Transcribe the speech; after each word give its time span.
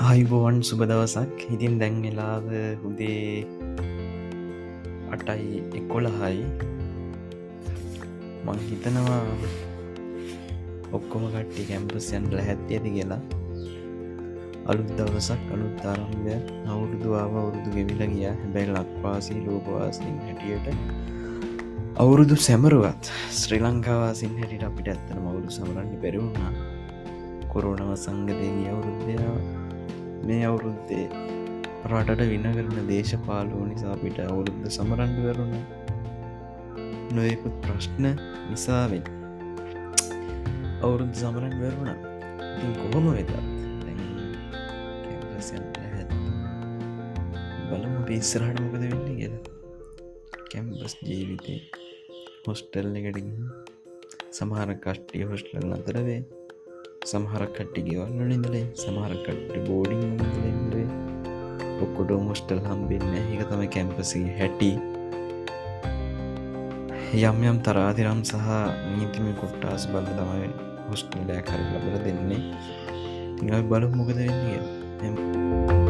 ආයිබෝවන් 0.00 0.58
සුබ 0.64 0.80
දවසක් 0.80 1.42
ඉතින් 1.54 1.74
දැන් 1.80 1.96
වෙලාව 2.00 2.46
හුදේ 2.82 3.44
අටයි 5.14 5.58
එකොළහයි 5.76 6.38
මං 8.46 8.62
හිතනවා 8.62 9.18
ඔක්කොම 10.92 11.26
කට්ටි 11.26 11.68
කැම්පස්යන්ට 11.68 12.38
හැත්ති 12.40 12.78
ඇති 12.78 12.94
කියලා 12.96 13.20
අලුත් 14.66 14.88
දවසක් 14.96 15.44
අලුත් 15.52 15.84
අරම්භය 15.92 16.36
අවුරුදුවාව 16.70 17.36
අවුරුදු 17.36 17.76
ගෙවිල 17.76 18.02
ගිය 18.08 18.26
හැබැයි 18.32 18.74
ලක්වාසී 18.74 19.44
ලෝකවාසින් 19.44 20.18
හැටියට 20.24 20.68
අවුරුදු 21.98 22.44
සැමරුවත් 22.48 23.14
ශ්‍රී 23.36 23.62
ලංකාවාසින් 23.62 24.36
හැටිට 24.40 24.68
අපිට 24.70 24.88
ඇත්තන 24.88 25.24
මවුරු 25.24 25.56
සමරන්න 25.58 25.96
බැරිවුණා 26.02 26.52
කොරෝනව 27.52 27.98
සංගදයගේ 27.98 28.70
අවුරුද්ධයා 28.70 29.59
මේ 30.30 30.42
අවුරුද්දේ 30.48 31.06
රටට 31.90 32.26
වින 32.32 32.44
කරන 32.56 32.90
දේශපාලුව 32.90 33.62
නිසා 33.68 33.94
අපිට 33.94 34.18
අවුරුද්ධ 34.24 34.66
සමරන්ඩ 34.74 35.22
වරුණ 35.26 35.54
නොයෙකුත් 37.16 37.56
ප්‍රශ්න 37.64 38.04
නිසාවෙන් 38.50 39.04
අවුරුදු 40.84 41.14
සමරන් 41.22 41.56
වරුණ 41.62 41.90
ඉතින් 42.50 42.76
කොහොම 42.82 43.08
වෙතත් 43.14 43.32
බලම 47.70 47.96
පිස්සරහට 48.06 48.58
මොකද 48.62 48.82
වෙන්න 48.82 49.04
කියලා. 49.08 49.42
කැම්බස් 50.50 50.94
ජීවිතය 51.06 51.54
හොස්ටල් 52.46 52.88
එකටින් 53.00 53.30
සමහර 54.36 54.70
කට්ටිය 54.84 55.28
හොස්ටල් 55.30 55.74
අතරවේ 55.76 56.20
සමහර 57.00 57.42
කට්ටි 57.56 57.80
ගෙවල්ල 57.84 58.18
නිදලේ 58.30 58.64
සමහර 58.76 59.12
කට්ටි 59.24 59.60
බෝඩිං 59.66 60.02
ේ 60.76 60.84
ඔක්කොට 61.84 62.10
මුස්ටල් 62.26 62.60
හම්බෙන්න 62.66 63.14
එක 63.16 63.44
තම 63.48 63.62
කැම්පසි 63.74 64.20
හැටි. 64.38 64.70
යම් 67.20 67.40
යම් 67.42 67.58
තරාතිරම් 67.64 68.20
සහ 68.22 68.50
නීතිම 68.96 69.32
කොට්ටාස් 69.40 69.88
බල 69.92 70.10
තමයි 70.12 70.50
හොස්ටලෑ 70.90 71.40
කර 71.48 71.62
ලබල 71.70 71.96
දෙන්නේ. 72.04 72.42
ඉ 73.40 73.62
බලු 73.70 73.88
මොකද 73.96 74.20
වෙන්නේ 74.20 75.89